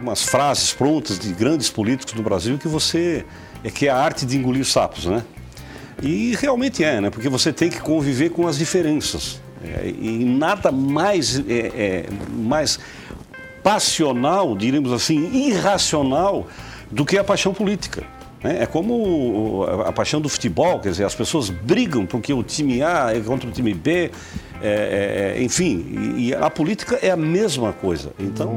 [0.00, 3.24] umas frases prontas de grandes políticos do Brasil que você
[3.62, 5.22] é que é a arte de engolir sapos, né?
[6.02, 7.10] E realmente é, né?
[7.10, 9.40] Porque você tem que conviver com as diferenças.
[9.62, 12.78] É, e nada mais, é, é, mais
[13.62, 16.46] passional, diríamos assim, irracional
[16.90, 18.02] do que a paixão política.
[18.42, 18.62] Né?
[18.62, 23.14] É como a paixão do futebol, quer dizer, as pessoas brigam porque o time A
[23.14, 24.10] é contra o time B,
[24.62, 28.12] é, é, enfim, e a política é a mesma coisa.
[28.18, 28.56] Então.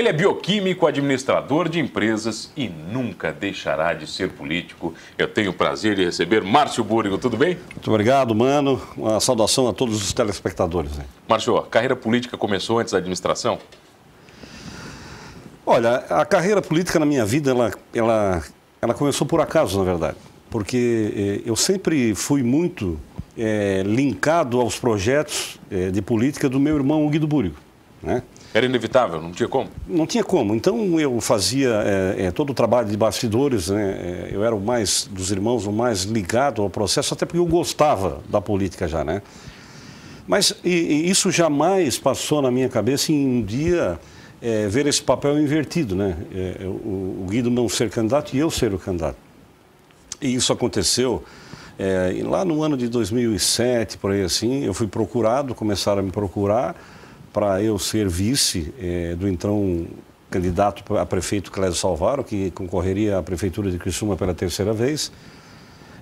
[0.00, 4.94] Ele é bioquímico, administrador de empresas e nunca deixará de ser político.
[5.18, 7.58] Eu tenho o prazer de receber Márcio Búrigo, tudo bem?
[7.74, 8.80] Muito obrigado, mano.
[8.96, 10.96] Uma saudação a todos os telespectadores.
[10.96, 11.04] Né?
[11.28, 13.58] Márcio, a carreira política começou antes da administração?
[15.66, 18.42] Olha, a carreira política na minha vida, ela, ela,
[18.80, 20.16] ela começou por acaso, na verdade.
[20.48, 22.98] Porque eh, eu sempre fui muito
[23.36, 27.56] eh, linkado aos projetos eh, de política do meu irmão Guido Búrigo,
[28.02, 28.22] né?
[28.52, 29.68] Era inevitável, não tinha como?
[29.86, 30.56] Não tinha como.
[30.56, 34.28] Então eu fazia é, é, todo o trabalho de bastidores, né?
[34.28, 37.46] É, eu era o mais, dos irmãos, o mais ligado ao processo, até porque eu
[37.46, 39.22] gostava da política já, né?
[40.26, 44.00] Mas e, e isso jamais passou na minha cabeça em um dia
[44.42, 46.16] é, ver esse papel invertido, né?
[46.34, 49.16] É, o, o, Guido não ser candidato e eu ser o candidato.
[50.20, 51.22] E isso aconteceu
[51.78, 56.10] é, lá no ano de 2007, por aí assim, eu fui procurado, começaram a me
[56.10, 56.74] procurar
[57.32, 59.86] para eu ser vice é, do então
[60.30, 65.10] candidato a prefeito Clésio Salvaro, que concorreria à prefeitura de Criciúma pela terceira vez.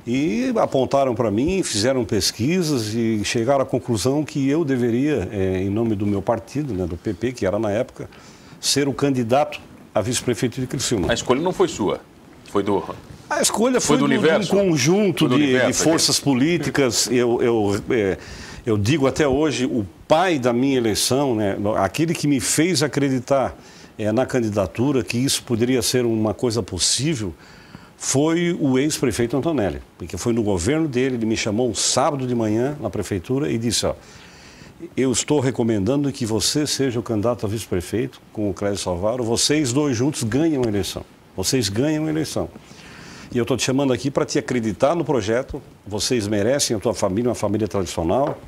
[0.06, 5.70] E apontaram para mim, fizeram pesquisas e chegaram à conclusão que eu deveria, é, em
[5.70, 8.08] nome do meu partido, né, do PP, que era na época,
[8.60, 9.60] ser o candidato
[9.94, 11.10] a vice-prefeito de Criciúma.
[11.10, 12.00] A escolha não foi sua,
[12.50, 12.82] foi do...
[13.28, 14.56] A escolha foi, foi do, do, universo.
[14.56, 17.08] um conjunto de, universo, de, forças políticas.
[17.10, 18.16] Eu, eu é,
[18.66, 23.56] eu digo até hoje, o pai da minha eleição, né, aquele que me fez acreditar
[23.98, 27.34] é, na candidatura, que isso poderia ser uma coisa possível,
[27.96, 29.82] foi o ex-prefeito Antonelli.
[29.98, 33.58] Porque foi no governo dele, ele me chamou um sábado de manhã na prefeitura e
[33.58, 33.94] disse, ó,
[34.96, 39.72] eu estou recomendando que você seja o candidato a vice-prefeito com o Clésio Salvaro, vocês
[39.72, 41.04] dois juntos ganham a eleição.
[41.36, 42.48] Vocês ganham a eleição.
[43.30, 45.60] E eu estou te chamando aqui para te acreditar no projeto.
[45.86, 48.38] Vocês merecem a tua família, uma família tradicional,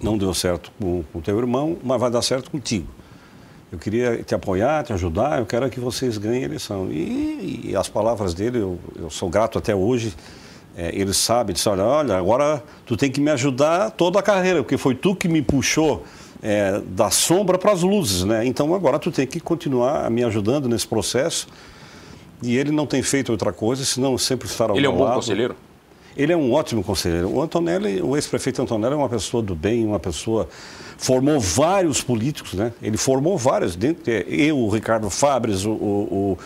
[0.00, 2.86] não deu certo com o teu irmão, mas vai dar certo contigo.
[3.72, 6.88] Eu queria te apoiar, te ajudar, eu quero que vocês ganhem a eleição.
[6.90, 10.14] E, e as palavras dele, eu, eu, sou grato até hoje.
[10.76, 14.62] É, ele sabe, disse, olha, olha, agora tu tem que me ajudar toda a carreira,
[14.62, 16.04] porque foi tu que me puxou
[16.40, 18.46] é, da sombra para as luzes, né?
[18.46, 21.48] Então agora tu tem que continuar me ajudando nesse processo.
[22.42, 25.04] E ele não tem feito outra coisa, senão sempre estar ao Ele é um bom
[25.04, 25.16] lado.
[25.16, 25.54] conselheiro?
[26.16, 27.28] Ele é um ótimo conselheiro.
[27.28, 30.48] O Antonelli, o ex-prefeito Antonelli é uma pessoa do bem, uma pessoa
[30.98, 32.72] formou vários políticos, né?
[32.82, 36.38] Ele formou vários, dentro, eu, o Ricardo Fabres, o, o,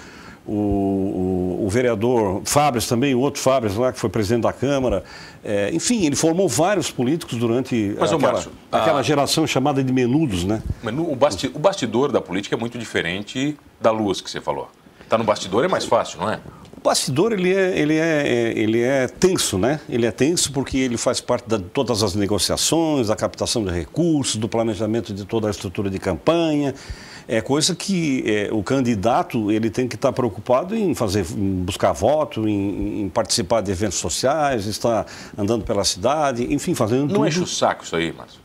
[0.47, 5.03] o, o, vereador Fabres também, o outro Fabres lá que foi presidente da Câmara.
[5.43, 9.03] É, enfim, ele formou vários políticos durante Mas, aquela, Márcio, aquela a...
[9.03, 10.62] geração chamada de menudos, né?
[10.84, 11.50] O, basti...
[11.53, 14.69] o bastidor da política é muito diferente da luz que você falou.
[15.04, 16.41] Está no bastidor é mais fácil, não é?
[16.84, 19.81] bastidor ele é, ele, é, é, ele é tenso, né?
[19.88, 24.37] Ele é tenso porque ele faz parte de todas as negociações, da captação de recursos,
[24.37, 26.75] do planejamento de toda a estrutura de campanha.
[27.26, 31.93] É coisa que é, o candidato ele tem que estar preocupado em fazer, em buscar
[31.93, 35.06] voto, em, em, participar de eventos sociais, estar
[35.38, 37.20] andando pela cidade, enfim, fazendo Não tudo.
[37.20, 38.41] Não enche o saco isso aí, Márcio?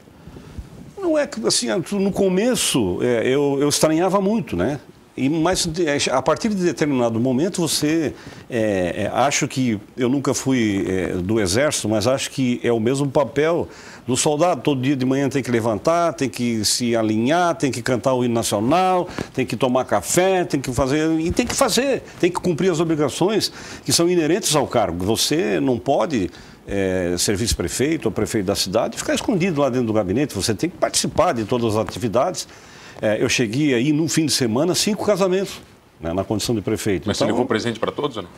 [0.98, 4.80] Não é que, assim, no começo é, eu, eu estranhava muito, né?
[5.20, 8.14] E, mas é, a partir de determinado momento você
[8.50, 12.80] é, é, acho que eu nunca fui é, do exército, mas acho que é o
[12.80, 13.68] mesmo papel
[14.08, 14.62] do soldado.
[14.62, 18.24] Todo dia de manhã tem que levantar, tem que se alinhar, tem que cantar o
[18.24, 22.40] hino nacional, tem que tomar café, tem que fazer e tem que fazer, tem que
[22.40, 23.52] cumprir as obrigações
[23.84, 25.04] que são inerentes ao cargo.
[25.04, 26.32] Você não pode
[26.66, 30.34] é, ser vice-prefeito ou prefeito da cidade e ficar escondido lá dentro do gabinete.
[30.34, 32.48] Você tem que participar de todas as atividades
[33.20, 35.62] eu cheguei aí num fim de semana, cinco casamentos,
[36.00, 37.08] né, na condição de prefeito.
[37.08, 38.30] Mas então, você levou presente para todos ou não?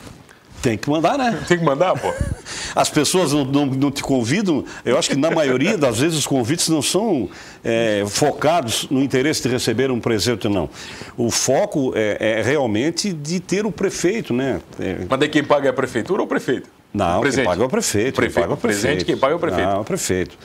[0.62, 1.42] Tem que mandar, né?
[1.48, 2.12] Tem que mandar, pô.
[2.74, 4.64] As pessoas não, não, não, te convidam.
[4.84, 7.28] Eu acho que na maioria das vezes os convites não são
[7.64, 10.70] é, focados no interesse de receber um presente, não.
[11.16, 14.60] O foco é, é realmente de ter o prefeito, né?
[14.78, 14.98] É...
[15.08, 16.70] Mas daí quem paga é a prefeitura ou o prefeito?
[16.94, 18.10] Não, o quem paga é o prefeito.
[18.10, 18.82] O prefeito, paga é o prefeito.
[18.82, 19.66] presente, quem paga é o prefeito.
[19.66, 20.38] Não, é o prefeito.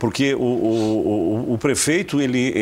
[0.00, 2.52] Porque o, o, o, o prefeito, ele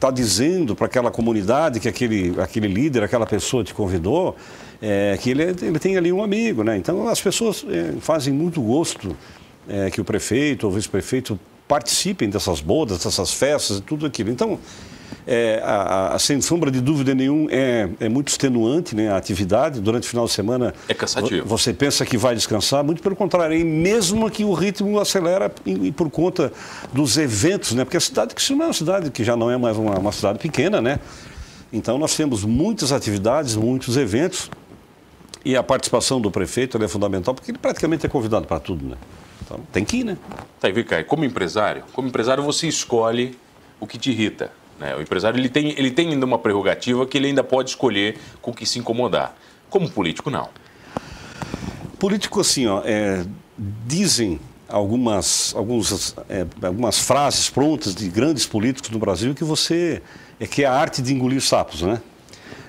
[0.00, 4.34] está dizendo para aquela comunidade que aquele, aquele líder, aquela pessoa te convidou,
[4.80, 6.78] é, que ele, ele tem ali um amigo, né?
[6.78, 9.14] Então as pessoas é, fazem muito gosto
[9.68, 11.38] é, que o prefeito ou vice-prefeito
[11.68, 14.30] participem dessas bodas, dessas festas e tudo aquilo.
[14.30, 14.58] Então,
[15.32, 19.80] é, a, a, sem sombra de dúvida nenhum, é, é muito extenuante né, a atividade.
[19.80, 20.74] Durante o final de semana.
[20.88, 21.46] É cansativo.
[21.46, 25.86] Você pensa que vai descansar, muito pelo contrário, e mesmo que o ritmo acelera e,
[25.86, 26.52] e, por conta
[26.92, 27.84] dos eventos, né?
[27.84, 30.10] Porque a cidade que não é uma cidade que já não é mais uma, uma
[30.10, 30.98] cidade pequena, né?
[31.72, 34.50] Então nós temos muitas atividades, muitos eventos.
[35.44, 38.96] E a participação do prefeito é fundamental, porque ele praticamente é convidado para tudo, né?
[39.42, 40.18] Então tem que ir, né?
[40.58, 43.38] Tá, e Vicai, como empresário, como empresário você escolhe
[43.78, 44.50] o que te irrita.
[44.80, 44.96] Né?
[44.96, 48.52] O empresário ele tem, ele tem ainda uma prerrogativa que ele ainda pode escolher com
[48.52, 49.36] que se incomodar.
[49.68, 50.48] Como político, não.
[51.98, 53.24] Político, assim, ó, é,
[53.86, 55.54] dizem algumas,
[56.28, 60.00] é, algumas frases prontas de grandes políticos no Brasil que você
[60.38, 62.00] é que é a arte de engolir sapos, né?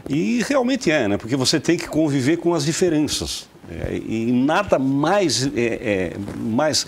[0.10, 1.18] E realmente é, né?
[1.18, 3.48] Porque você tem que conviver com as diferenças.
[3.70, 6.86] É, e nada mais, é, é, mais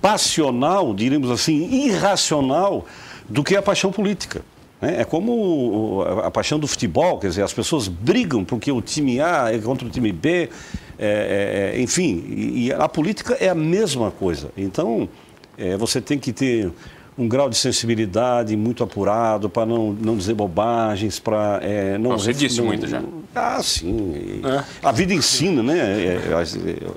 [0.00, 2.84] passional, diríamos assim, irracional
[3.32, 4.42] do que a paixão política.
[4.80, 5.00] Né?
[5.00, 9.52] É como a paixão do futebol, quer dizer, as pessoas brigam porque o time A
[9.52, 10.50] é contra o time B,
[10.98, 14.50] é, é, é enfim, e a política é a mesma coisa.
[14.56, 15.08] Então,
[15.56, 16.70] é, você tem que ter
[17.16, 22.12] um grau de sensibilidade muito apurado para não, não dizer bobagens, para é, não...
[22.12, 23.02] Você disse não, muito já.
[23.34, 24.40] Ah, sim.
[24.44, 24.64] É.
[24.82, 26.20] A vida ensina, né?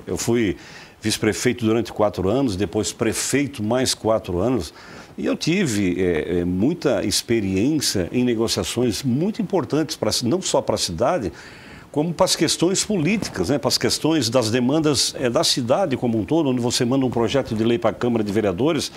[0.06, 0.56] Eu fui
[1.00, 4.72] vice-prefeito durante quatro anos, depois prefeito mais quatro anos.
[5.18, 10.78] E eu tive é, muita experiência em negociações muito importantes, pra, não só para a
[10.78, 11.32] cidade,
[11.90, 16.18] como para as questões políticas, né, para as questões das demandas é, da cidade como
[16.18, 18.92] um todo, onde você manda um projeto de lei para a Câmara de Vereadores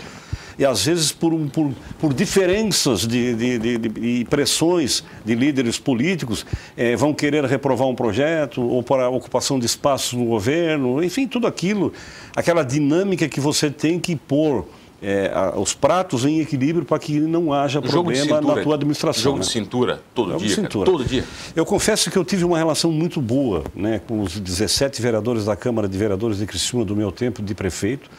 [0.58, 5.80] e às vezes por, um, por, por diferenças de, de, de, de, pressões de líderes
[5.80, 6.46] políticos
[6.76, 11.48] é, vão querer reprovar um projeto ou para ocupação de espaços no governo, enfim, tudo
[11.48, 11.94] aquilo,
[12.36, 14.68] aquela dinâmica que você tem que pôr
[15.02, 19.24] é, os pratos em equilíbrio para que não haja problema na tua administração.
[19.24, 19.44] Jogo né?
[19.44, 20.56] de cintura, todo jogo dia.
[20.56, 20.86] Cintura.
[20.86, 21.24] Cara, todo dia.
[21.56, 25.56] Eu confesso que eu tive uma relação muito boa né, com os 17 vereadores da
[25.56, 28.10] Câmara de Vereadores de Criciúma do meu tempo de prefeito.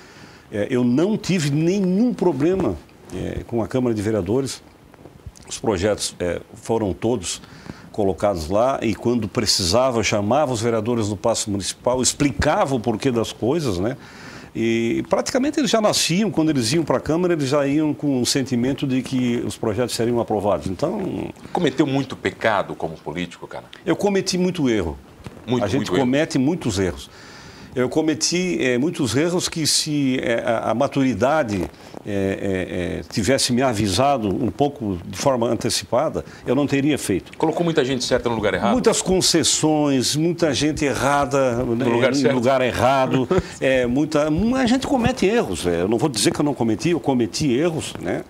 [0.50, 2.76] É, eu não tive nenhum problema
[3.14, 4.62] é, com a Câmara de Vereadores.
[5.48, 7.42] Os projetos é, foram todos
[7.92, 13.32] colocados lá e quando precisava chamava os vereadores do Passo Municipal, explicava o porquê das
[13.32, 13.96] coisas, né?
[14.54, 18.20] E praticamente eles já nasciam, quando eles iam para a Câmara, eles já iam com
[18.20, 20.66] o sentimento de que os projetos seriam aprovados.
[20.66, 21.32] Então.
[21.52, 23.64] Cometeu muito pecado como político, cara?
[23.86, 24.98] Eu cometi muito erro.
[25.46, 26.44] Muito, a gente muito comete erro.
[26.44, 27.10] muitos erros
[27.74, 31.68] eu cometi é, muitos erros que se é, a, a, maturidade
[32.06, 37.36] é, tivesse me avisado um pouco de forma antecipada, eu não teria feito.
[37.36, 38.72] Colocou muita gente certa no lugar errado?
[38.72, 43.28] Muitas concessões, muita gente errada no né, lugar, no lugar errado.
[43.60, 45.64] é, muita, a gente comete erros.
[45.66, 48.24] eu não vou dizer que eu não cometi, eu cometi erros, né?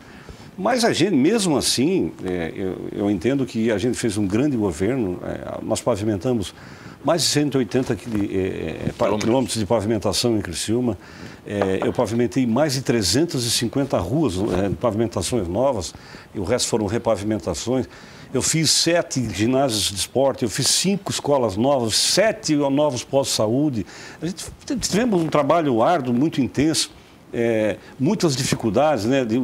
[0.60, 4.58] Mas a gente, mesmo assim, é, eu, eu, entendo que a gente fez um grande
[4.58, 6.54] governo, é, nós pavimentamos
[7.02, 10.98] mais de 180 é, é quilômetros de pavimentação em Criciúma.
[11.46, 15.94] É, eu pavimentei mais de 350 ruas, é, pavimentações novas,
[16.34, 17.88] e o resto foram repavimentações.
[18.31, 23.36] Eu fiz sete ginásios de esporte, eu fiz cinco escolas novas, sete novos postos de
[23.38, 23.86] saúde.
[24.20, 24.44] A gente
[24.79, 26.93] tivemos um trabalho árduo, muito intenso,
[27.32, 29.24] é, muitas dificuldades, né?
[29.24, 29.38] De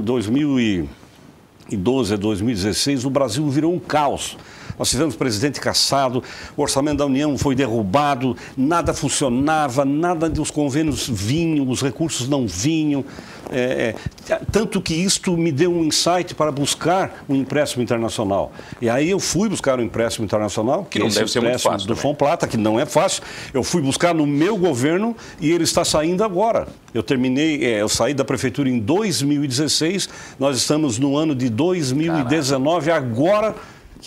[1.71, 4.37] 2012 a 2016, o Brasil virou um caos.
[4.79, 6.23] Nós tivemos presidente caçado,
[6.57, 12.47] o orçamento da União foi derrubado, nada funcionava, nada dos convênios vinham, os recursos não
[12.47, 13.05] vinham.
[13.51, 13.95] É,
[14.29, 18.53] é, tanto que isto me deu um insight para buscar um empréstimo internacional.
[18.81, 21.87] E aí eu fui buscar um empréstimo internacional, que não deve ser muito fácil.
[21.87, 23.23] Do Plata, que não é fácil.
[23.55, 26.67] Eu fui buscar no meu governo e ele está saindo agora.
[26.93, 32.87] Eu terminei, é, eu saí da prefeitura em 2016, nós estamos no ano de 2019,
[32.87, 33.07] Caraca.
[33.07, 33.55] agora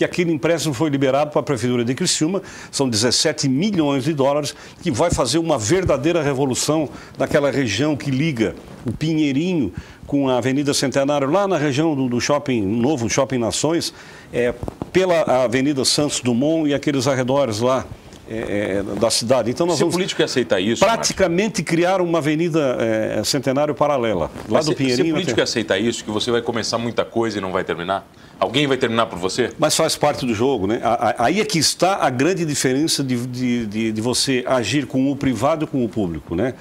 [0.00, 2.40] que aquele empréstimo foi liberado para a Prefeitura de Criciúma,
[2.70, 6.88] são 17 milhões de dólares, que vai fazer uma verdadeira revolução
[7.18, 8.54] naquela região que liga
[8.86, 9.70] o Pinheirinho
[10.06, 13.92] com a Avenida Centenário, lá na região do, do shopping, novo Shopping Nações,
[14.32, 14.54] é,
[14.90, 17.84] pela Avenida Santos Dumont e aqueles arredores lá
[18.26, 19.50] é, é, da cidade.
[19.50, 24.30] Então nós se vamos o político aceitar isso, praticamente criar uma avenida é, centenário paralela
[24.48, 25.04] lá Mas do Pinheirinho.
[25.04, 28.06] Se o político aceitar isso, que você vai começar muita coisa e não vai terminar,
[28.40, 29.52] alguém vai terminar por você?
[29.58, 30.80] Mas faz parte do jogo, né?
[31.18, 35.14] Aí é que está a grande diferença de, de, de, de você agir com o
[35.14, 36.54] privado e com o público, né?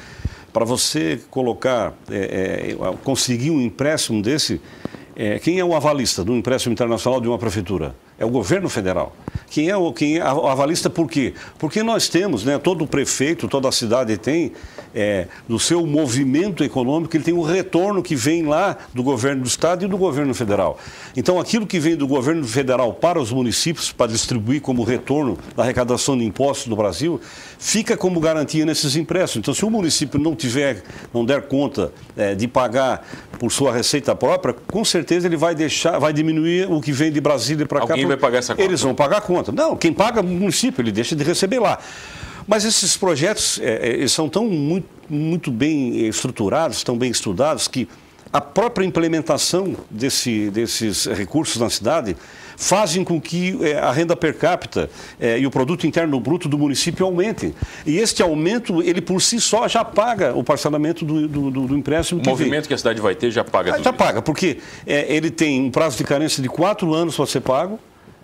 [0.52, 4.60] Para você colocar, é, é, conseguir um empréstimo desse,
[5.16, 7.96] é, quem é o avalista do empréstimo internacional de uma prefeitura?
[8.20, 9.16] É o governo federal.
[9.50, 11.34] Quem é o, quem é o avalista por quê?
[11.58, 14.52] Porque nós temos, né, todo prefeito, toda a cidade tem,
[14.94, 19.48] é, do seu movimento econômico, ele tem um retorno que vem lá do governo do
[19.48, 20.78] estado e do governo federal.
[21.16, 25.64] Então, aquilo que vem do governo federal para os municípios, para distribuir como retorno da
[25.64, 27.20] arrecadação de impostos do Brasil,
[27.58, 29.44] fica como garantia nesses empréstimos.
[29.44, 30.84] Então, se o município não tiver,
[31.14, 33.06] não der conta é, de pagar
[33.40, 37.22] por sua receita própria, com certeza ele vai deixar, vai diminuir o que vem de
[37.22, 37.94] Brasília para cá.
[37.94, 38.63] Alguém vai pagar essa conta?
[38.63, 39.51] Eles vão pagar a conta.
[39.51, 41.80] Não, quem paga é o município, ele deixa de receber lá.
[42.48, 47.88] Mas esses projetos é, é, são tão muito, muito bem estruturados, tão bem estudados, que
[48.34, 52.16] a própria implementação desse, desses recursos na cidade
[52.58, 54.89] fazem com que é, a renda per capita
[55.20, 57.54] é, e o produto interno bruto do município aumentem.
[57.86, 62.20] E este aumento, ele por si só já paga o parcelamento do, do, do empréstimo.
[62.20, 62.68] O que movimento vem.
[62.70, 63.94] que a cidade vai ter já paga ah, Já isso.
[63.94, 67.80] paga, porque ele tem um prazo de carência de quatro anos para ser pago.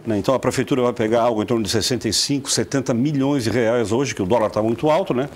[0.06, 0.18] Né?
[0.18, 4.14] Então a prefeitura vai pegar algo em torno de 65, 70 milhões de reais hoje,
[4.14, 5.30] que o dólar está muito alto, né?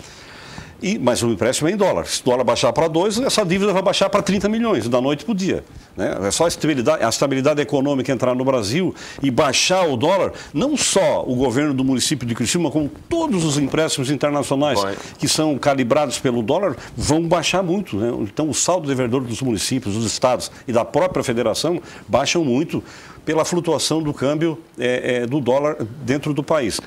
[0.82, 2.06] E, mas o empréstimo é em dólar.
[2.06, 5.26] Se o dólar baixar para 2, essa dívida vai baixar para 30 milhões, da noite
[5.26, 5.64] para o dia.
[5.96, 6.18] Né?
[6.24, 10.78] É só a estabilidade, a estabilidade econômica entrar no Brasil e baixar o dólar, não
[10.78, 14.96] só o governo do município de Criciúma, como todos os empréstimos internacionais vai.
[15.18, 17.98] que são calibrados pelo dólar, vão baixar muito.
[17.98, 18.14] Né?
[18.22, 22.82] Então o saldo devedor dos municípios, dos estados e da própria federação baixam muito
[23.30, 26.82] pela flutuação do câmbio é, é, do dólar dentro do país.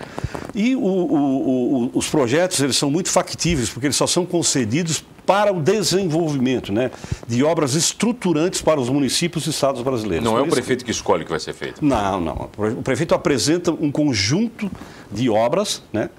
[0.53, 5.05] E o, o, o, os projetos eles são muito factíveis, porque eles só são concedidos
[5.25, 6.91] para o desenvolvimento né,
[7.29, 10.25] de obras estruturantes para os municípios e estados brasileiros.
[10.25, 11.85] Não é o prefeito que escolhe o que vai ser feito?
[11.85, 12.51] Não, não.
[12.59, 14.69] O prefeito apresenta um conjunto
[15.13, 16.11] de obras, né?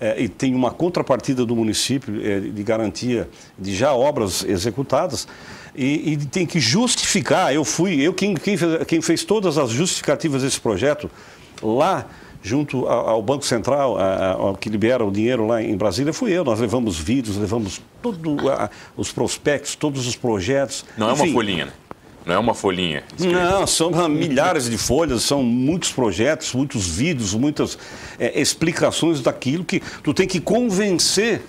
[0.00, 3.28] É, e tem uma contrapartida do município é, de garantia
[3.58, 5.26] de já obras executadas
[5.74, 7.52] e, e, tem que justificar.
[7.52, 11.10] Eu fui, eu quem, quem, fez, quem fez todas as justificativas desse projeto
[11.60, 12.06] lá
[12.40, 16.44] junto ao Banco Central, ao que libera o dinheiro lá em Brasília, fui eu.
[16.44, 18.20] Nós levamos vídeos, levamos todos
[18.96, 20.84] os prospectos, todos os projetos.
[20.96, 21.72] Não Enfim, é uma folhinha, né?
[22.28, 23.04] Não é uma folhinha.
[23.18, 27.78] Não, são milhares de folhas, são muitos projetos, muitos vídeos, muitas
[28.18, 31.40] é, explicações daquilo que tu tem que convencer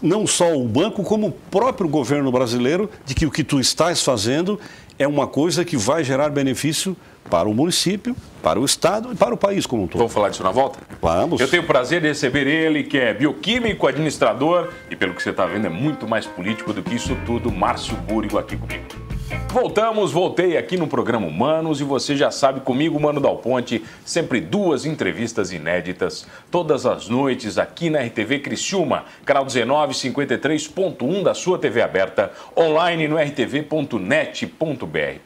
[0.00, 4.02] não só o banco, como o próprio governo brasileiro, de que o que tu estás
[4.02, 4.60] fazendo
[4.96, 6.96] é uma coisa que vai gerar benefício
[7.28, 9.98] para o município, para o Estado e para o país como um todo.
[9.98, 10.78] Vamos falar disso na volta?
[11.02, 11.40] Vamos.
[11.40, 15.30] Eu tenho o prazer de receber ele, que é bioquímico, administrador e, pelo que você
[15.30, 19.09] está vendo, é muito mais político do que isso tudo, Márcio Búrigo aqui comigo.
[19.52, 24.40] Voltamos, voltei aqui no programa Humanos e você já sabe comigo, Mano Dal Ponte, sempre
[24.40, 31.82] duas entrevistas inéditas todas as noites aqui na RTV Criciúma, canal 1953.1 da sua TV
[31.82, 33.98] aberta, online no rtv.net.br.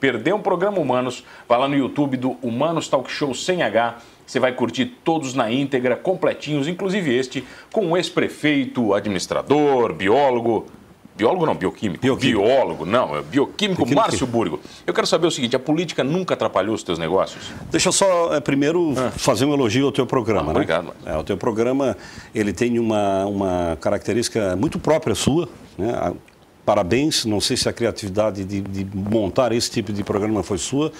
[0.00, 1.22] Perdeu um programa Humanos?
[1.46, 3.98] Vai lá no YouTube do Humanos Talk Show sem H.
[4.26, 10.66] Você vai curtir todos na íntegra, completinhos, inclusive este, com o ex-prefeito, administrador, biólogo,
[11.16, 12.02] Biólogo não, bioquímico.
[12.02, 12.42] bioquímico.
[12.42, 14.60] Biólogo, não, é bioquímico, bioquímico Márcio Burgo.
[14.84, 17.52] Eu quero saber o seguinte, a política nunca atrapalhou os teus negócios?
[17.70, 19.12] Deixa eu só é, primeiro ah.
[19.12, 20.42] fazer um elogio ao teu programa.
[20.42, 20.50] Ah, né?
[20.50, 20.94] Obrigado.
[21.06, 21.96] É, o teu programa,
[22.34, 26.12] ele tem uma, uma característica muito própria sua, né?
[26.64, 30.90] Parabéns, não sei se a criatividade de, de, montar esse tipo de programa foi sua,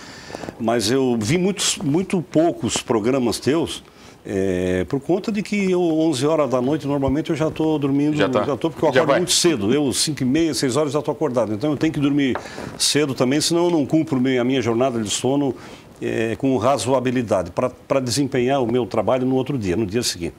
[0.61, 3.83] mas eu vi muitos, muito poucos programas teus
[4.27, 8.17] é, por conta de que eu, 11 horas da noite, normalmente eu já estou dormindo,
[8.17, 8.57] já estou, tá.
[8.57, 9.73] porque eu acordo muito cedo.
[9.73, 11.53] Eu, 5 e meia, 6 horas já estou acordado.
[11.53, 12.35] Então eu tenho que dormir
[12.79, 15.55] cedo também, senão eu não cumpro a minha jornada de sono
[16.01, 20.35] é, com razoabilidade, para desempenhar o meu trabalho no outro dia, no dia seguinte.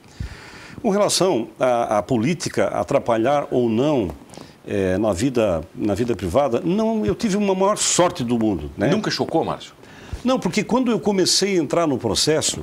[0.82, 4.10] Com relação à, à política atrapalhar ou não
[4.66, 8.70] é, na, vida, na vida privada, não, eu tive uma maior sorte do mundo.
[8.76, 8.88] Né?
[8.88, 9.75] Nunca chocou, Márcio?
[10.26, 12.58] Não, porque quando eu comecei a entrar no processo,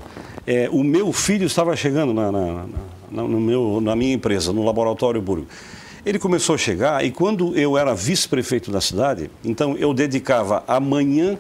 [0.46, 2.66] é, o meu filho estava chegando na, na,
[3.10, 5.48] na, no meu, na minha empresa, no Laboratório Burgo.
[6.06, 10.78] Ele começou a chegar e quando eu era vice-prefeito da cidade, então eu dedicava a
[10.78, 11.38] manhã,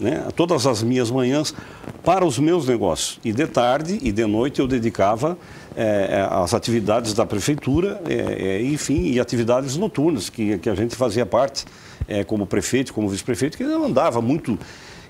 [0.00, 1.54] né, todas as minhas manhãs,
[2.02, 3.20] para os meus negócios.
[3.24, 5.38] E de tarde e de noite eu dedicava
[5.76, 10.96] é, as atividades da prefeitura, é, é, enfim, e atividades noturnas, que, que a gente
[10.96, 11.64] fazia parte
[12.08, 14.58] é, como prefeito, como vice-prefeito, que eu andava muito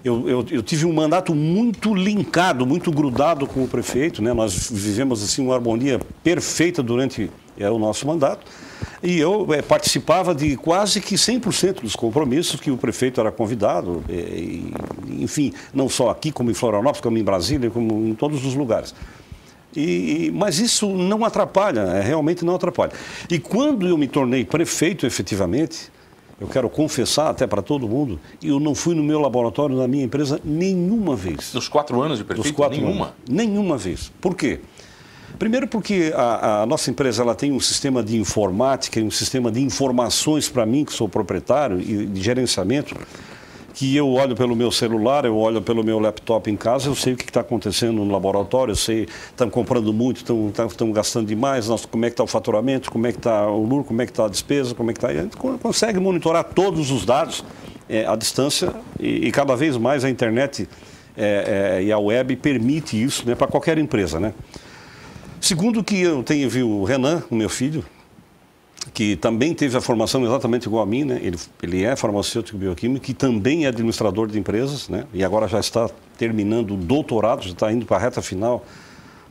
[0.04, 4.32] eu, eu, eu, tive um mandato muito linkado, muito grudado com o prefeito, né?
[4.32, 8.44] Nós vivemos assim uma harmonia perfeita durante é, o nosso mandato.
[9.00, 14.02] E eu é, participava de quase que 100% dos compromissos que o prefeito era convidado,
[14.08, 14.74] é, e,
[15.20, 18.94] enfim, não só aqui, como em Florianópolis, como em Brasília, como em todos os lugares.
[19.74, 22.92] E, mas isso não atrapalha, é, realmente não atrapalha.
[23.30, 25.90] E quando eu me tornei prefeito, efetivamente,
[26.42, 30.04] eu quero confessar até para todo mundo, eu não fui no meu laboratório, na minha
[30.04, 31.52] empresa, nenhuma vez.
[31.52, 32.48] Dos quatro anos de prefeito?
[32.48, 33.04] Dos quatro nenhuma?
[33.06, 33.16] Anos.
[33.28, 34.12] Nenhuma vez.
[34.20, 34.58] Por quê?
[35.38, 39.52] Primeiro porque a, a, nossa empresa ela tem um sistema de informática e um sistema
[39.52, 42.96] de informações para mim, que sou proprietário, e de gerenciamento,
[43.74, 47.14] que eu olho pelo meu celular, eu olho pelo meu laptop em casa, eu sei
[47.14, 51.88] o que está acontecendo no laboratório, eu sei, estão comprando muito, estão gastando demais, nossa,
[51.88, 54.12] como é que está o faturamento, como é que está o lucro, como é que
[54.12, 55.08] está a despesa, como é que está...
[55.08, 57.44] A gente consegue monitorar todos os dados
[57.88, 60.68] é, à distância e, e, cada vez mais a internet
[61.16, 64.32] é, é, e a web permite isso né, para qualquer empresa, né?
[65.40, 67.84] Segundo que eu tenho viu o Renan, o meu filho,
[68.92, 71.20] que também teve a formação exatamente igual a mim, né?
[71.22, 75.04] ele, ele é farmacêutico bioquímico, que também é administrador de empresas, né?
[75.12, 78.64] e agora já está terminando o doutorado, já está indo para a reta final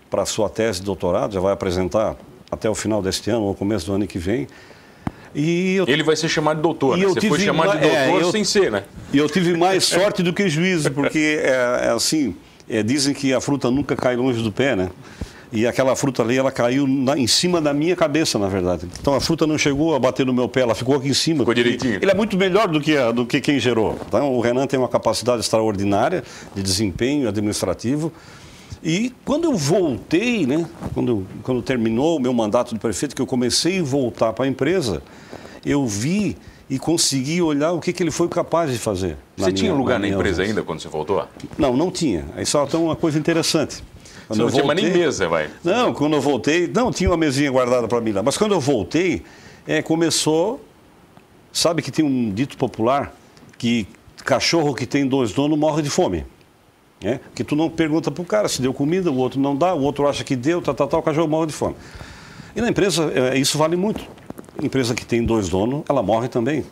[0.09, 2.15] para a sua tese de doutorado, já vai apresentar
[2.49, 4.47] até o final deste ano ou começo do ano que vem.
[5.33, 5.87] E eu...
[5.87, 7.05] Ele vai ser chamado de doutor, né?
[7.05, 8.31] Você foi chamado de é, doutor é, eu...
[8.31, 8.83] sem ser, né?
[9.13, 12.35] E eu tive mais sorte do que juízo, porque é, é assim,
[12.69, 14.89] é, dizem que a fruta nunca cai longe do pé, né?
[15.51, 18.87] E aquela fruta ali, ela caiu na, em cima da minha cabeça, na verdade.
[18.99, 21.39] Então a fruta não chegou a bater no meu pé, ela ficou aqui em cima.
[21.39, 21.99] Ficou direitinho.
[22.01, 23.97] Ele é muito melhor do que, do que quem gerou.
[24.07, 26.23] Então o Renan tem uma capacidade extraordinária
[26.55, 28.13] de desempenho administrativo.
[28.81, 33.27] E quando eu voltei, né, quando, quando terminou o meu mandato de prefeito, que eu
[33.27, 35.03] comecei a voltar para a empresa,
[35.65, 36.37] eu vi
[36.69, 39.17] e consegui olhar o que, que ele foi capaz de fazer.
[39.35, 41.21] Você tinha minha, lugar na, na empresa ainda quando você voltou?
[41.57, 42.25] Não, não tinha.
[42.35, 43.83] Aí só tem uma coisa interessante.
[44.31, 45.49] Quando Você não voltei, tinha mais nem mesa, vai.
[45.63, 48.23] Não, quando eu voltei, não, tinha uma mesinha guardada para mim lá.
[48.23, 49.23] Mas quando eu voltei,
[49.67, 50.63] é, começou.
[51.53, 53.13] Sabe que tem um dito popular
[53.57, 53.85] que
[54.23, 56.25] cachorro que tem dois donos morre de fome.
[57.03, 57.19] É?
[57.33, 59.81] Que tu não pergunta para o cara se deu comida, o outro não dá, o
[59.81, 61.75] outro acha que deu, tal, tal, tal, o cachorro morre de fome.
[62.55, 64.07] E na empresa, é, isso vale muito.
[64.61, 66.63] Empresa que tem dois donos, ela morre também.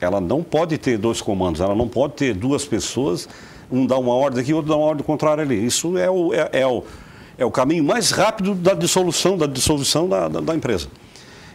[0.00, 3.28] Ela não pode ter dois comandos, ela não pode ter duas pessoas,
[3.70, 5.64] um dá uma ordem aqui, outro dá uma ordem contrária ali.
[5.64, 6.82] Isso é o, é, é o,
[7.38, 10.88] é o caminho mais rápido da dissolução, da dissolução da, da, da empresa.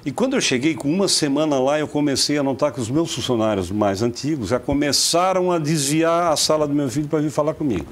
[0.06, 3.14] E quando eu cheguei com uma semana lá, eu comecei a notar que os meus
[3.14, 7.54] funcionários mais antigos já começaram a desviar a sala do meu filho para vir falar
[7.54, 7.86] comigo.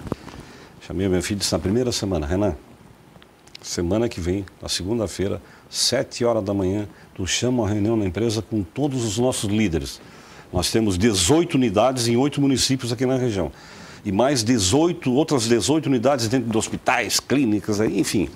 [0.82, 2.56] Chamei o meu filho disse na primeira semana, Renan,
[3.62, 8.42] semana que vem, na segunda-feira, sete horas da manhã, tu chama uma reunião na empresa
[8.42, 10.02] com todos os nossos líderes.
[10.52, 13.52] Nós temos 18 unidades em oito municípios aqui na região
[14.04, 18.30] e mais 18, outras 18 unidades dentro de hospitais, clínicas, enfim.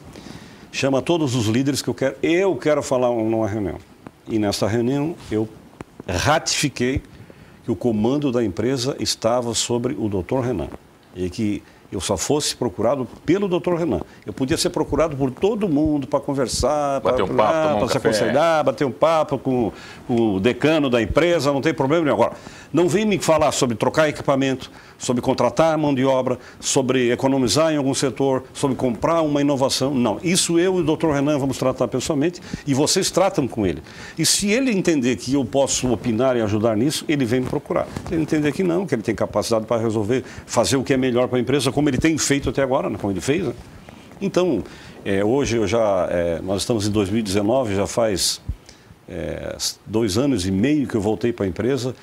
[0.72, 2.16] Chama todos os líderes que eu quero.
[2.22, 3.78] Eu quero falar numa reunião.
[4.28, 5.48] E nessa reunião eu
[6.08, 7.02] ratifiquei
[7.64, 10.40] que o comando da empresa estava sobre o Dr.
[10.40, 10.70] Renan.
[11.16, 14.02] E que eu só fosse procurado pelo doutor Renan.
[14.26, 18.86] Eu podia ser procurado por todo mundo para conversar, para um para se aconselhar, bater
[18.86, 19.72] um papo com,
[20.08, 22.16] com, o decano da empresa, não tem problema nenhum.
[22.16, 22.34] Agora,
[22.72, 27.78] não vem me falar sobre trocar equipamento, sobre contratar mão de obra, sobre economizar em
[27.78, 29.94] algum setor, sobre comprar uma inovação.
[29.94, 33.84] Não, isso eu e o doutor Renan vamos tratar pessoalmente e vocês tratam com ele.
[34.18, 37.88] E se ele entender que eu posso opinar e ajudar nisso, ele vem me procurar.
[38.08, 40.98] Se ele entender que não, que ele tem capacidade para resolver, fazer o que é
[40.98, 43.46] melhor para a empresa, como ele tem feito até agora, né, como ele fez.
[43.46, 43.54] Né?
[44.22, 44.64] Então,
[45.04, 48.42] é, hoje eu já, é, nós estamos em 2019, já faz
[49.08, 51.96] é, dois anos e meio que eu voltei para a empresa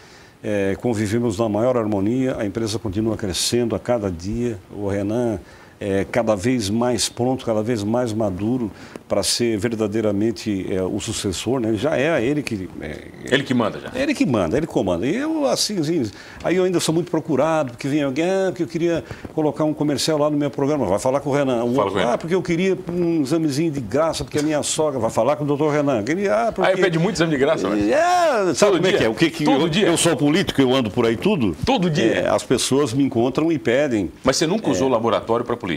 [0.43, 4.59] é, convivemos na maior harmonia, a empresa continua crescendo a cada dia.
[4.75, 5.39] O Renan
[5.81, 8.71] é cada vez mais pronto, cada vez mais maduro
[9.09, 11.75] para ser verdadeiramente é, o sucessor, né?
[11.75, 12.69] Já é ele que...
[12.81, 13.91] É, ele que manda, já.
[13.99, 15.05] Ele que manda, ele comanda.
[15.07, 16.09] E eu, assim, assim,
[16.45, 19.03] aí eu ainda sou muito procurado, porque vem alguém, ah, porque eu queria
[19.35, 21.65] colocar um comercial lá no meu programa, vai falar com o Renan.
[21.65, 25.11] Um outro, ah, porque eu queria um examezinho de graça, porque a minha sogra, vai
[25.11, 26.05] falar com o doutor Renan.
[26.05, 26.71] Queria, ah, porque...
[26.71, 27.89] Aí pede muito exame de graça, mas...
[27.89, 28.95] É, sabe todo como dia.
[28.95, 29.09] é que é?
[29.09, 29.87] O que, que todo eu, dia.
[29.87, 31.57] eu sou político, eu ando por aí tudo.
[31.65, 32.13] Todo dia.
[32.13, 34.13] É, as pessoas me encontram e pedem.
[34.23, 34.93] Mas você nunca usou é.
[34.93, 35.70] laboratório para política?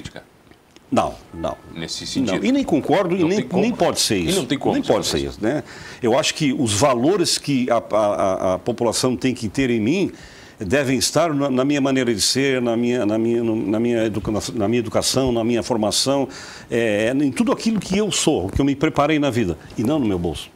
[0.92, 1.58] Não, não.
[1.76, 2.38] Nesse sentido.
[2.38, 2.44] Não.
[2.44, 4.34] E nem concordo, não e nem, nem pode ser isso.
[4.34, 4.76] E não tem como.
[4.76, 5.40] Nem pode ser isso.
[5.42, 5.64] Né?
[6.04, 10.12] Eu acho que os valores que a, a, a população tem que ter em mim
[10.60, 14.32] devem estar na, na, minha maneira de ser, na minha, na minha, na minha, educa,
[14.54, 16.28] na minha educação, na minha formação,
[16.70, 19.98] é, em tudo aquilo que eu sou, que eu me preparei na vida, e não
[19.98, 20.50] no meu bolso.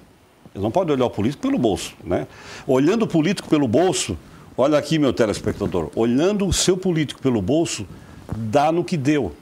[0.53, 1.93] Eu não pode olhar o político pelo bolso.
[2.03, 2.27] Né?
[2.65, 4.17] Olhando o político pelo bolso,
[4.57, 7.87] olha aqui, meu telespectador, olhando o seu político pelo bolso,
[8.35, 9.33] dá no que deu.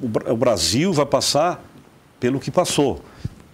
[0.00, 1.62] O Brasil vai passar
[2.18, 3.02] pelo que passou.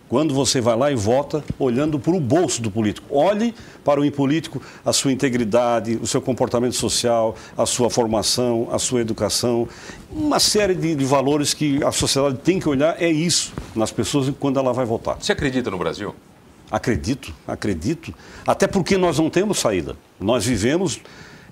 [0.08, 3.08] Quando você vai lá e vota olhando para o bolso do político.
[3.10, 3.52] Olhe
[3.84, 9.00] para o político a sua integridade, o seu comportamento social, a sua formação, a sua
[9.00, 9.68] educação.
[10.08, 14.32] Uma série de, de valores que a sociedade tem que olhar é isso nas pessoas
[14.38, 15.16] quando ela vai votar.
[15.20, 16.14] Você acredita no Brasil?
[16.70, 18.14] Acredito, acredito.
[18.46, 19.96] Até porque nós não temos saída.
[20.20, 21.00] Nós vivemos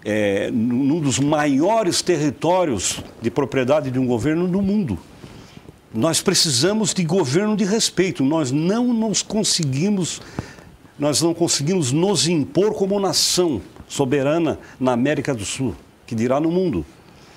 [0.05, 4.99] é, num dos maiores territórios de propriedade de um governo no mundo.
[5.95, 8.23] Nós precisamos de governo de respeito.
[8.23, 10.21] Nós não nos conseguimos,
[10.99, 15.75] nós não conseguimos nos impor como nação soberana na América do Sul,
[16.07, 16.85] que dirá no mundo.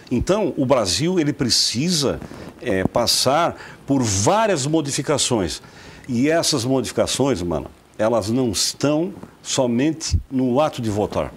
[0.10, 2.20] Então, o Brasil ele precisa
[2.62, 5.62] é, passar por várias modificações.
[6.08, 11.34] E essas modificações, mano, elas não estão somente no ato de votar.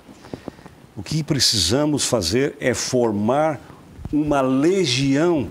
[1.00, 3.58] O que precisamos fazer é formar
[4.12, 5.50] uma legião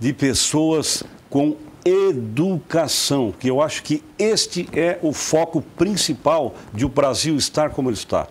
[0.00, 6.88] de pessoas com educação, que eu acho que este é o foco principal de o
[6.88, 8.26] Brasil estar como ele está.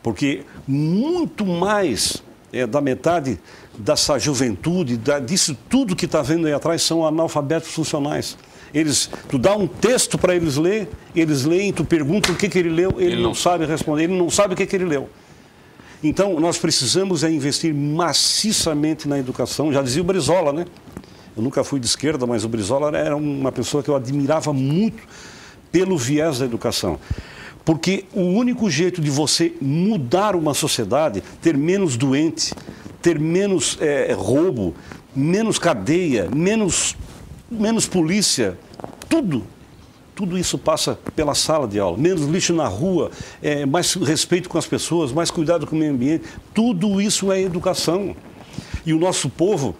[0.00, 3.40] Porque muito mais é, da metade
[3.76, 8.38] dessa juventude, da, disso tudo que está vendo aí atrás, são analfabetos funcionais.
[8.72, 12.60] Eles, tu dá um texto para eles ler, eles leem, tu pergunta o que, que
[12.60, 14.84] ele leu, ele, ele não, não sabe responder, ele não sabe o que, que ele
[14.84, 15.10] leu.
[16.02, 19.72] Então, nós precisamos é investir maciçamente na educação.
[19.72, 20.66] Já dizia o Brizola, né?
[21.36, 25.02] Eu nunca fui de esquerda, mas o Brizola era uma pessoa que eu admirava muito
[25.70, 26.98] pelo viés da educação.
[27.64, 32.54] Porque o único jeito de você mudar uma sociedade, ter menos doente,
[33.02, 34.74] ter menos é, roubo,
[35.14, 36.96] menos cadeia, menos,
[37.50, 38.58] menos polícia,
[39.08, 39.44] tudo,
[40.16, 41.98] tudo isso passa pela sala de aula.
[41.98, 43.10] Menos lixo na rua,
[43.42, 46.24] é, mais respeito com as pessoas, mais cuidado com o meio ambiente.
[46.54, 48.16] Tudo isso é educação.
[48.86, 49.76] E o nosso povo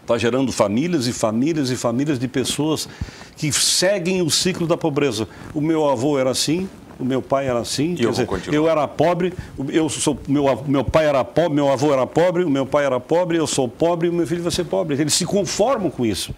[0.00, 2.88] está gerando famílias e famílias e famílias de pessoas
[3.36, 5.26] que seguem o ciclo da pobreza.
[5.52, 8.86] O meu avô era assim, o meu pai era assim, e eu, dizer, eu era
[8.86, 9.32] pobre,
[9.68, 13.00] eu sou, meu, meu pai era pobre, meu avô era pobre, o meu pai era
[13.00, 14.94] pobre, eu sou pobre e o meu filho vai ser pobre.
[15.00, 16.32] Eles se conformam com isso.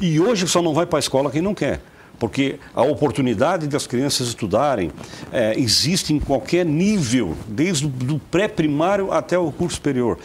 [0.00, 1.80] E hoje só não vai para a escola quem não quer.
[2.22, 4.92] Porque a oportunidade das crianças estudarem
[5.32, 10.16] é, existe em qualquer nível, desde o pré-primário até o curso superior.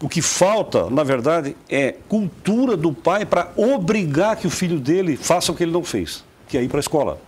[0.00, 5.16] O que falta, na verdade, é cultura do pai para obrigar que o filho dele
[5.16, 7.20] faça o que ele não fez, que é ir para a escola.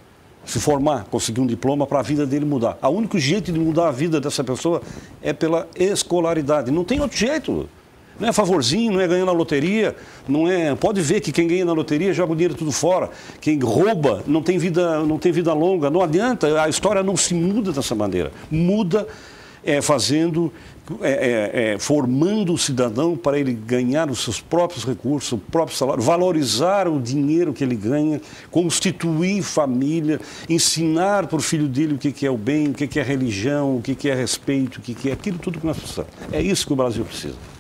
[0.47, 2.79] Se formar, conseguir um diploma para a vida dele mudar.
[2.83, 4.81] O único jeito de mudar a vida dessa pessoa
[5.21, 6.71] é pela escolaridade.
[6.71, 7.69] Não tem outro jeito.
[8.19, 9.97] Não é favorzinho, não é ganhando na loteria,
[10.29, 10.75] não é.
[10.75, 13.11] Pode ver que quem ganha na loteria joga o dinheiro tudo fora.
[13.41, 15.91] Quem rouba não tem vida, não tem vida longa.
[15.91, 18.31] Não adianta, a história não se muda dessa maneira.
[18.51, 19.07] Muda
[19.65, 20.53] é, fazendo,
[21.01, 25.77] é, é, é, formando o cidadão para ele ganhar os seus próprios recursos, o próprio
[25.77, 31.99] salário, valorizar o dinheiro que ele ganha, constituir família, ensinar para o filho dele o
[31.99, 34.77] que, que é o bem, o que, que é religião, o que, que é respeito,
[34.79, 36.11] o que, que é aquilo tudo que nós precisamos.
[36.31, 37.54] É isso que o Brasil precisa.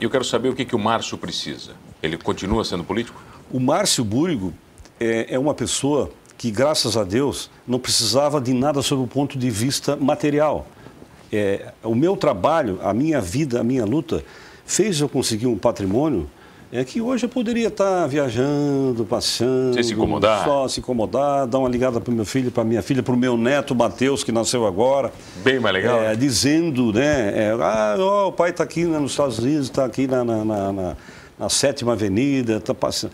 [0.00, 1.72] E eu quero saber o que, que o Márcio precisa.
[2.02, 3.20] Ele continua sendo político?
[3.50, 4.52] O Márcio Búrigo
[5.00, 9.38] é, é uma pessoa que, graças a Deus, não precisava de nada sob o ponto
[9.38, 10.66] de vista material
[11.32, 14.24] é, o meu trabalho, a minha vida, a minha luta,
[14.64, 16.28] fez eu conseguir um patrimônio
[16.72, 19.74] é que hoje eu poderia estar viajando, passeando.
[19.74, 20.44] Sem se incomodar.
[20.44, 23.16] Só se incomodar, dar uma ligada para o meu filho, para minha filha, para o
[23.16, 25.12] meu neto Matheus, que nasceu agora.
[25.44, 26.00] Bem mais legal.
[26.00, 27.32] É, dizendo, né?
[27.34, 30.44] É, ah, ó, o pai está aqui né, nos Estados Unidos, está aqui na, na,
[30.44, 30.96] na, na,
[31.38, 33.12] na Sétima Avenida, está passando.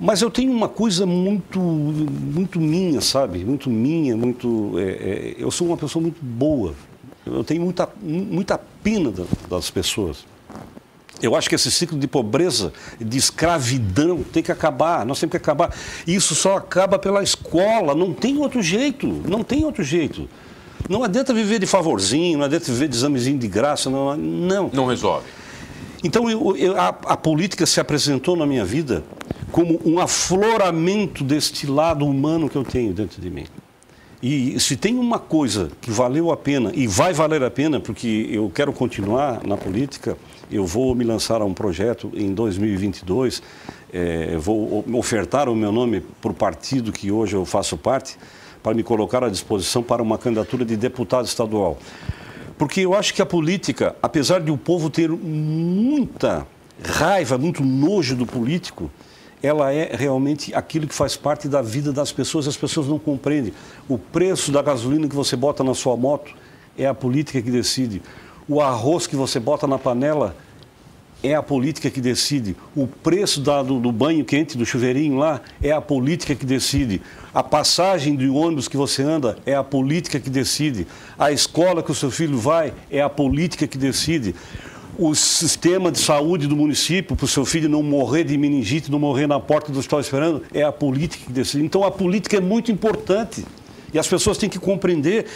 [0.00, 3.44] Mas eu tenho uma coisa muito, muito minha, sabe?
[3.44, 4.72] Muito minha, muito.
[4.78, 6.74] É, é, eu sou uma pessoa muito boa.
[7.24, 9.12] Eu tenho muita, muita pena
[9.48, 10.33] das pessoas.
[11.22, 15.06] Eu acho que esse ciclo de pobreza, de escravidão, tem que acabar.
[15.06, 15.74] Nós temos que acabar.
[16.06, 17.94] Isso só acaba pela escola.
[17.94, 19.06] Não tem outro jeito.
[19.06, 20.28] Não tem outro jeito.
[20.88, 23.88] Não adianta viver de favorzinho, não adianta viver de examezinho de graça.
[23.88, 24.16] Não.
[24.16, 25.26] Não, não resolve.
[26.02, 29.02] Então, eu, eu, a, a política se apresentou na minha vida
[29.50, 33.46] como um afloramento deste lado humano que eu tenho dentro de mim.
[34.22, 38.28] E se tem uma coisa que valeu a pena e vai valer a pena, porque
[38.30, 40.16] eu quero continuar na política,
[40.50, 43.42] eu vou me lançar a um projeto em 2022,
[43.92, 48.16] é, vou ofertar o meu nome para o partido que hoje eu faço parte,
[48.62, 51.78] para me colocar à disposição para uma candidatura de deputado estadual.
[52.56, 56.46] Porque eu acho que a política, apesar de o povo ter muita
[56.82, 58.90] raiva, muito nojo do político,
[59.44, 63.52] ela é realmente aquilo que faz parte da vida das pessoas, as pessoas não compreendem.
[63.86, 66.34] O preço da gasolina que você bota na sua moto
[66.78, 68.00] é a política que decide.
[68.48, 70.34] O arroz que você bota na panela
[71.22, 72.56] é a política que decide.
[72.74, 77.02] O preço do, do, banho quente, do chuveirinho lá, é a política que decide.
[77.34, 80.86] A passagem de ônibus que você anda é a política que decide.
[81.18, 84.34] A escola que o seu filho vai é a política que decide.
[84.96, 88.98] O sistema de saúde do município, para o seu filho não morrer de meningite, não
[88.98, 91.64] morrer na porta do hospital esperando, é a política que decide.
[91.64, 93.44] Então a política é muito importante.
[93.92, 95.26] E as pessoas têm que compreender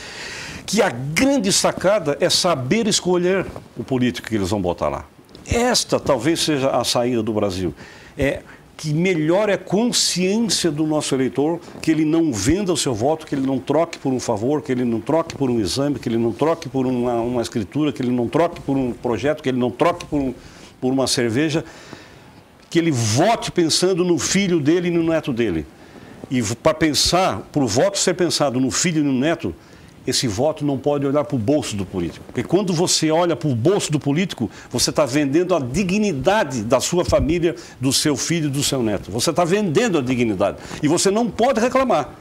[0.64, 5.04] que a grande sacada é saber escolher o político que eles vão botar lá.
[5.46, 7.74] Esta talvez seja a saída do Brasil.
[8.16, 8.42] É
[8.78, 13.26] que melhor é a consciência do nosso eleitor, que ele não venda o seu voto,
[13.26, 16.08] que ele não troque por um favor, que ele não troque por um exame, que
[16.08, 19.48] ele não troque por uma, uma escritura, que ele não troque por um projeto, que
[19.48, 20.32] ele não troque por, um,
[20.80, 21.64] por uma cerveja,
[22.70, 25.66] que ele vote pensando no filho dele e no neto dele.
[26.30, 29.52] E para pensar, para o voto ser pensado no filho e no neto,
[30.08, 32.24] esse voto não pode olhar para o bolso do político.
[32.26, 36.80] Porque quando você olha para o bolso do político, você está vendendo a dignidade da
[36.80, 39.10] sua família, do seu filho e do seu neto.
[39.10, 40.58] Você está vendendo a dignidade.
[40.82, 42.14] E você não pode reclamar.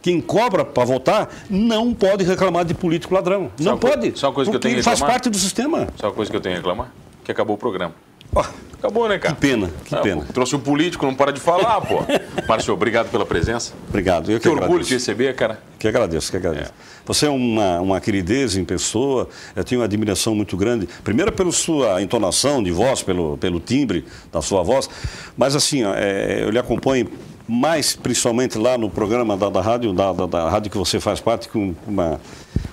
[0.00, 3.50] Quem cobra para votar não pode reclamar de político ladrão.
[3.58, 4.18] Não pode.
[4.18, 4.98] Só coisa que eu tenho reclamar.
[4.98, 5.88] faz parte do sistema.
[5.96, 6.92] Só coisa que eu tenho que reclamar?
[7.24, 7.94] Que acabou o programa.
[8.34, 8.44] Oh,
[8.82, 9.32] Acabou, né, cara?
[9.32, 10.26] Que pena, que pena.
[10.34, 12.00] Trouxe um político, não para de falar, pô.
[12.48, 13.72] Márcio, obrigado pela presença.
[13.88, 14.28] Obrigado.
[14.28, 15.60] Eu que, que orgulho de receber, cara.
[15.78, 16.70] Que agradeço, que agradeço.
[16.70, 16.92] É.
[17.06, 20.88] Você é uma, uma queridez em pessoa, eu tenho uma admiração muito grande.
[21.04, 24.90] Primeiro pela sua entonação de voz, pelo, pelo timbre da sua voz,
[25.36, 27.08] mas assim, é, eu lhe acompanho
[27.46, 31.20] mais principalmente lá no programa da, da rádio, da, da, da rádio que você faz
[31.20, 32.20] parte, com uma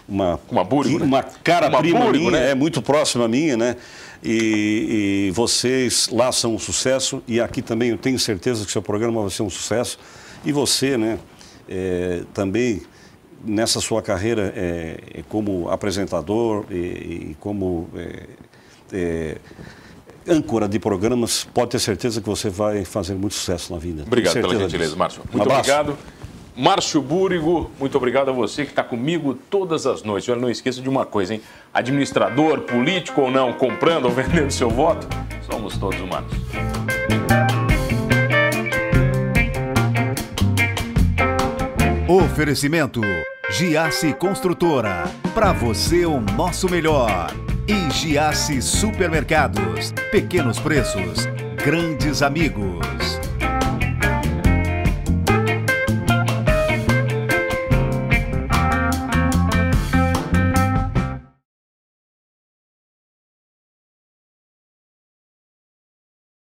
[0.09, 2.51] uma, uma, búrigo, uma cara uma prima minha, né?
[2.51, 3.75] é muito próxima a minha, né?
[4.23, 8.81] E, e, vocês lá são um sucesso e aqui também eu tenho certeza que seu
[8.81, 9.97] programa vai ser um sucesso.
[10.43, 11.19] E você, né,
[11.69, 12.81] é, também
[13.43, 18.25] nessa sua carreira é, é como apresentador e, e como é,
[18.91, 19.37] é,
[20.27, 24.03] âncora de programas, pode ter certeza que você vai fazer muito sucesso na vida.
[24.05, 25.23] Obrigado pela gentileza, Márcio.
[25.31, 25.97] Muito um obrigado.
[26.55, 30.27] Márcio Búrigo, muito obrigado a você que está comigo todas as noites.
[30.27, 31.41] Olha, não esqueça de uma coisa, hein?
[31.73, 35.07] Administrador, político ou não, comprando ou vendendo seu voto,
[35.49, 36.31] somos todos humanos.
[42.07, 43.01] Oferecimento
[43.51, 45.03] Giasse Construtora.
[45.33, 47.31] Para você o nosso melhor.
[47.67, 49.91] E Giasse Supermercados.
[50.11, 51.27] Pequenos preços,
[51.63, 52.98] grandes amigos.